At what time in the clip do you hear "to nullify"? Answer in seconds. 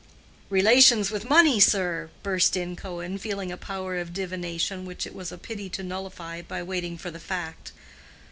5.69-6.41